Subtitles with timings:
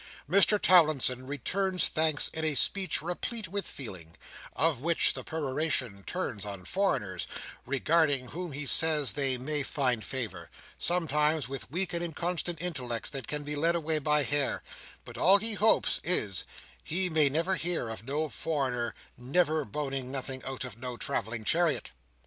[0.27, 4.17] Mr Towlinson returns thanks in a speech replete with feeling,
[4.55, 7.27] of which the peroration turns on foreigners,
[7.67, 13.27] regarding whom he says they may find favour, sometimes, with weak and inconstant intellects that
[13.27, 14.63] can be led away by hair,
[15.05, 16.45] but all he hopes, is,
[16.83, 21.91] he may never hear of no foreigner never boning nothing out of no travelling chariot.